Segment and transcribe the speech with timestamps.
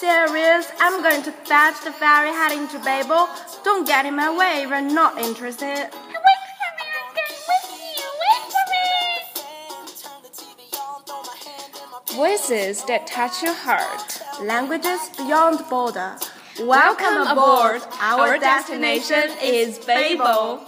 [0.00, 0.66] Serious.
[0.80, 3.28] I'm going to fetch the ferry heading to Babel.
[3.62, 5.66] Don't get in my way if you're not interested.
[5.66, 7.68] Wait for me, I'm going with
[7.98, 8.08] you.
[8.22, 8.64] Wait for
[12.08, 12.16] me.
[12.16, 14.22] Voices that touch your heart.
[14.40, 16.16] Languages beyond border.
[16.60, 17.82] Welcome aboard.
[18.00, 20.64] Our destination is Babel.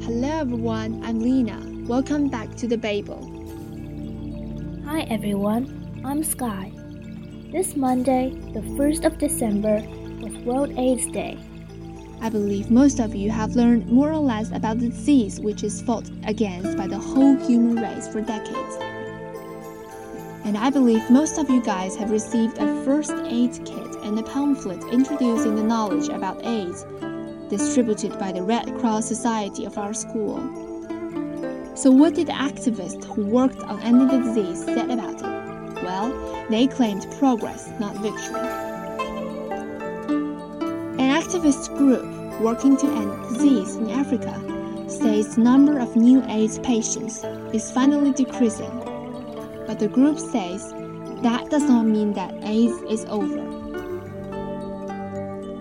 [0.00, 1.60] Hello everyone, I'm Lina.
[1.86, 3.31] Welcome back to the Babel.
[4.92, 6.70] Hi everyone, I'm Sky.
[7.50, 9.82] This Monday, the 1st of December,
[10.20, 11.38] was World AIDS Day.
[12.20, 15.80] I believe most of you have learned more or less about the disease which is
[15.80, 18.76] fought against by the whole human race for decades.
[20.44, 24.22] And I believe most of you guys have received a first aid kit and a
[24.22, 26.84] pamphlet introducing the knowledge about AIDS,
[27.48, 30.71] distributed by the Red Cross Society of our school.
[31.74, 35.82] So, what did activists who worked on ending the disease said about it?
[35.82, 38.40] Well, they claimed progress, not victory.
[41.00, 44.38] An activist group working to end disease in Africa
[44.86, 48.70] says the number of new AIDS patients is finally decreasing.
[49.66, 50.72] But the group says
[51.22, 53.38] that does not mean that AIDS is over.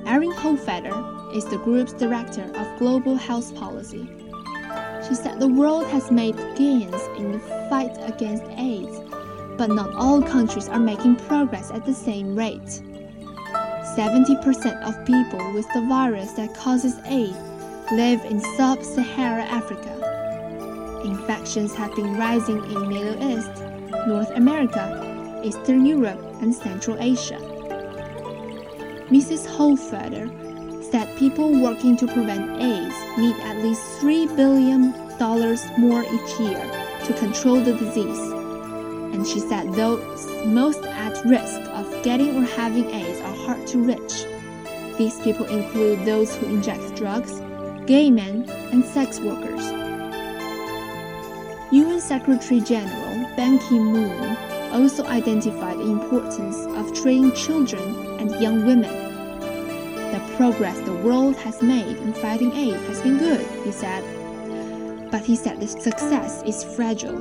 [0.05, 4.20] Erin Hohlfelder is the group's director of global health policy.
[5.11, 8.97] She said the world has made gains in the fight against AIDS,
[9.57, 12.81] but not all countries are making progress at the same rate.
[13.97, 17.37] 70% of people with the virus that causes AIDS
[17.91, 21.01] live in sub Saharan Africa.
[21.03, 23.51] Infections have been rising in Middle East,
[24.07, 27.39] North America, Eastern Europe, and Central Asia.
[29.09, 29.45] Mrs.
[29.45, 30.40] Hohlfelder said
[31.21, 34.91] people working to prevent AIDS need at least $3 billion
[35.77, 36.59] more each year
[37.05, 38.17] to control the disease.
[39.13, 43.77] And she said those most at risk of getting or having AIDS are hard to
[43.77, 44.25] reach.
[44.97, 47.39] These people include those who inject drugs,
[47.85, 49.63] gay men, and sex workers.
[51.71, 54.35] UN Secretary General Ban Ki moon
[54.73, 59.10] also identified the importance of training children and young women.
[60.41, 64.03] Progress the world has made in fighting AIDS has been good, he said.
[65.11, 67.19] But he said the success is fragile.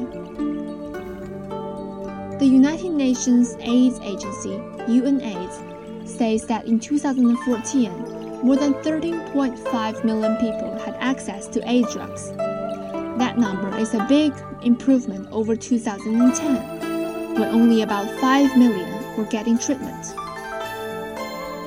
[2.38, 4.58] The United Nations AIDS Agency,
[4.88, 7.92] UNAIDS, says that in 2014,
[8.42, 12.30] more than 13.5 million people had access to AIDS drugs.
[13.18, 14.32] That number is a big
[14.62, 20.06] improvement over 2010, when only about 5 million were getting treatment.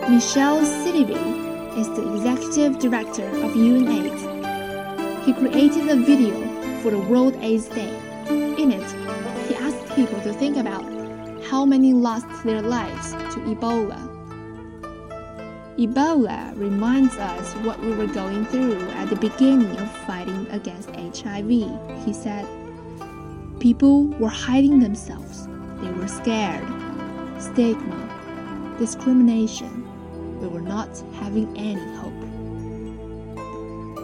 [0.10, 5.26] Michel Sidibe is the executive director of UNAIDS.
[5.26, 6.34] He created a video
[6.82, 7.98] for the World AIDS Day.
[8.30, 8.92] In it,
[9.48, 10.84] he asked people to think about
[11.46, 13.98] how many lost their lives to Ebola.
[15.78, 21.50] Ebola reminds us what we were going through at the beginning of fighting against HIV,
[22.04, 22.46] he said.
[23.62, 25.48] People were hiding themselves.
[25.82, 26.68] They were scared.
[27.42, 29.83] Stigma, discrimination.
[30.44, 32.14] We were not having any hope.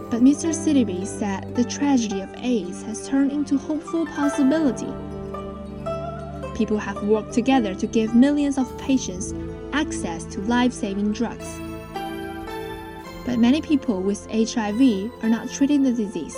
[0.09, 0.55] But Mr.
[0.55, 4.88] Sidibe said the tragedy of AIDS has turned into hopeful possibility.
[6.57, 9.33] People have worked together to give millions of patients
[9.73, 11.59] access to life-saving drugs.
[13.25, 16.37] But many people with HIV are not treating the disease.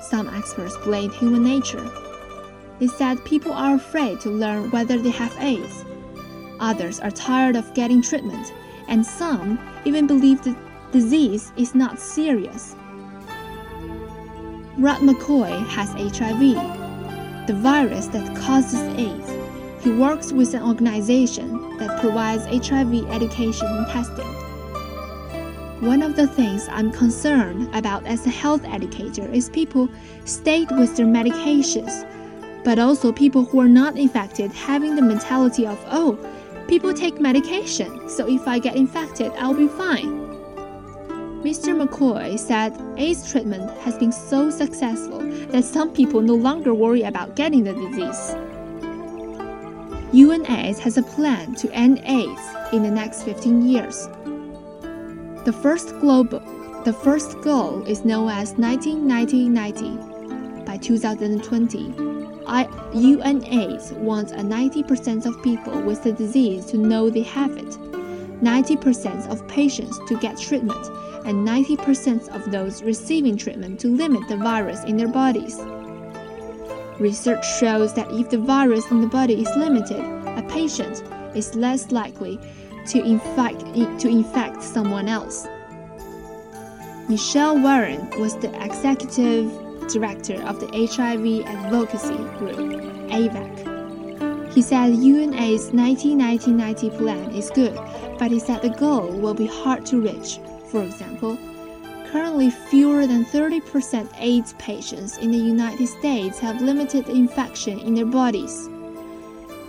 [0.00, 1.86] Some experts blame human nature.
[2.78, 5.84] They said people are afraid to learn whether they have AIDS.
[6.60, 8.54] Others are tired of getting treatment,
[8.88, 10.56] and some even believe the
[10.92, 12.76] disease is not serious.
[14.78, 19.84] Rod McCoy has HIV, the virus that causes AIDS.
[19.84, 24.26] He works with an organization that provides HIV education and testing.
[25.82, 29.88] One of the things I'm concerned about as a health educator is people
[30.24, 32.06] stayed with their medications,
[32.62, 36.16] but also people who are not infected having the mentality of, oh,
[36.68, 40.22] people take medication, so if I get infected, I'll be fine.
[41.42, 41.74] Mr.
[41.74, 45.18] McCoy said AIDS treatment has been so successful
[45.48, 48.36] that some people no longer worry about getting the disease.
[50.12, 52.40] UNAIDS has a plan to end AIDS
[52.72, 54.06] in the next 15 years.
[55.44, 56.40] The first global
[56.84, 60.66] the first goal is known as 1990-90.
[60.66, 62.11] By 2020,
[62.46, 67.70] UNAIDS wants 90% of people with the disease to know they have it,
[68.42, 70.84] 90% of patients to get treatment,
[71.24, 75.58] and 90% of those receiving treatment to limit the virus in their bodies.
[76.98, 80.00] Research shows that if the virus in the body is limited,
[80.36, 81.02] a patient
[81.36, 82.38] is less likely
[82.88, 83.60] to infect,
[84.00, 85.46] to infect someone else.
[87.08, 89.50] Mitchell Warren was the executive
[89.92, 92.56] director of the HIV advocacy group,
[93.10, 94.52] AVAC.
[94.52, 97.74] He said UNAIDS 1990 plan is good,
[98.18, 100.38] but he said the goal will be hard to reach.
[100.70, 101.38] For example,
[102.10, 108.04] currently fewer than 30% AIDS patients in the United States have limited infection in their
[108.04, 108.68] bodies.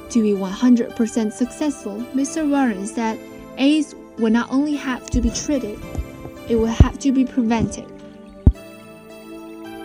[0.10, 2.48] To be 100% successful, Mr.
[2.50, 3.20] Warren said
[3.58, 5.80] AIDS will not only have to be treated,
[6.50, 7.93] it will have to be prevented.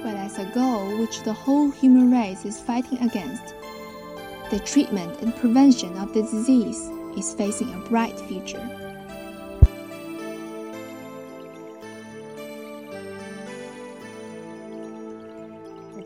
[0.09, 3.55] But as a goal which the whole human race is fighting against,
[4.51, 8.67] the treatment and prevention of the disease is facing a bright future.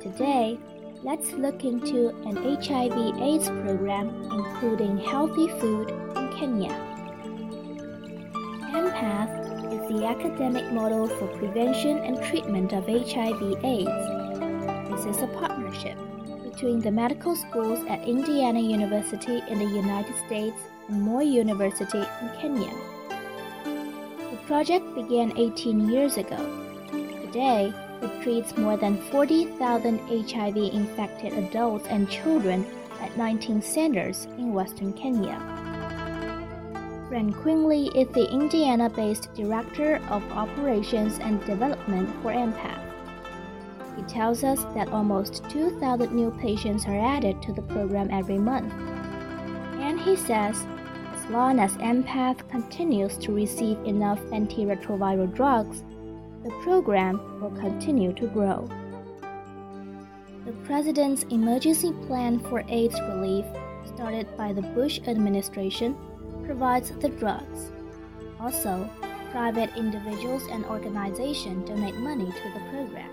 [0.00, 0.58] today,
[1.04, 6.91] let's look into an HIV AIDS program including healthy food in Kenya.
[10.02, 13.86] The academic model for prevention and treatment of HIV/AIDS.
[14.90, 15.96] This is a partnership
[16.42, 20.58] between the medical schools at Indiana University in the United States
[20.88, 22.74] and Moi University in Kenya.
[24.32, 26.40] The project began 18 years ago.
[26.90, 27.72] Today,
[28.02, 32.66] it treats more than 40,000 HIV infected adults and children
[33.00, 35.51] at 19 centers in western Kenya.
[37.12, 42.80] Fran Quigley is the Indiana based Director of Operations and Development for AMPATH.
[43.98, 48.72] He tells us that almost 2,000 new patients are added to the program every month.
[49.78, 50.64] And he says,
[51.14, 55.84] as long as AMPATH continues to receive enough antiretroviral drugs,
[56.44, 58.66] the program will continue to grow.
[60.46, 63.44] The President's Emergency Plan for AIDS Relief,
[63.84, 65.94] started by the Bush administration,
[66.52, 67.70] provides the drugs.
[68.38, 68.86] Also,
[69.30, 73.08] private individuals and organizations donate money to the program.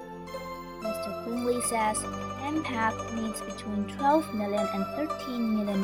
[0.81, 1.23] Mr.
[1.23, 2.03] Quigley says
[2.41, 5.83] AMPATH needs between $12 million and $13 million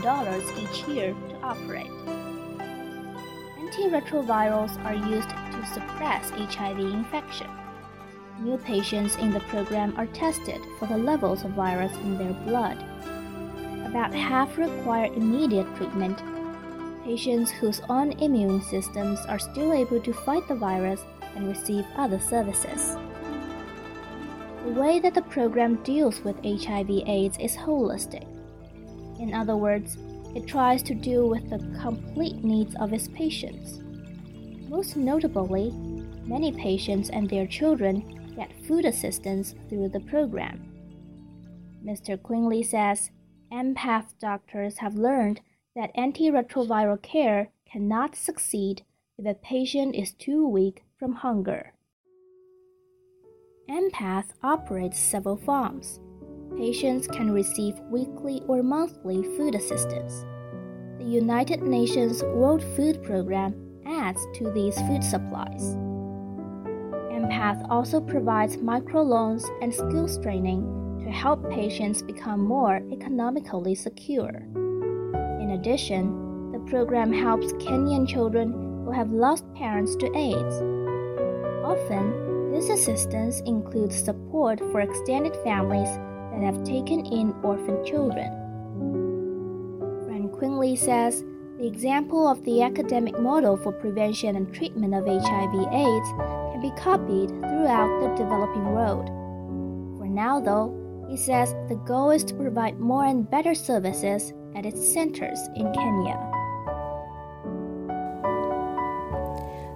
[0.64, 1.92] each year to operate.
[3.64, 7.50] Antiretrovirals are used to suppress HIV infection.
[8.42, 12.78] New patients in the program are tested for the levels of virus in their blood.
[13.86, 16.20] About half require immediate treatment
[17.06, 21.06] patients whose own immune systems are still able to fight the virus
[21.36, 22.98] and receive other services.
[24.66, 28.26] The way that the program deals with HIV/AIDS is holistic.
[29.20, 29.98] In other words,
[30.34, 33.80] it tries to deal with the complete needs of its patients.
[34.68, 35.72] Most notably,
[36.26, 40.60] many patients and their children get food assistance through the program.
[41.86, 42.22] Mr.
[42.22, 43.12] Quigley says
[43.52, 45.40] AMPATH doctors have learned
[45.76, 48.84] that antiretroviral care cannot succeed
[49.18, 51.74] if a patient is too weak from hunger.
[53.68, 56.00] AMPATH operates several forms.
[56.58, 60.26] Patients can receive weekly or monthly food assistance.
[61.00, 63.54] The United Nations World Food Program
[63.86, 65.76] adds to these food supplies.
[67.12, 74.46] AMPATH also provides microloans and skills training to help patients become more economically secure
[75.56, 78.54] addition, the program helps Kenyan children
[78.86, 80.56] who have lost parents to AIDS.
[81.66, 85.90] Often, this assistance includes support for extended families
[86.32, 88.30] that have taken in orphan children.
[90.06, 91.24] Fran Quigley says
[91.58, 96.10] the example of the academic model for prevention and treatment of HIV/AIDS
[96.52, 99.08] can be copied throughout the developing world.
[99.98, 100.68] For now, though,
[101.10, 105.72] he says the goal is to provide more and better services at its centers in
[105.74, 106.18] Kenya.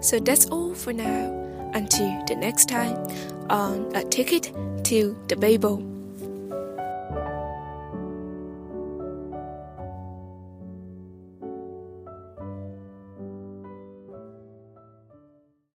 [0.02, 1.36] So that's all for now.
[1.74, 2.96] Until the next time
[3.50, 4.52] uh, uh, on A Ticket
[4.86, 5.99] to the Babel.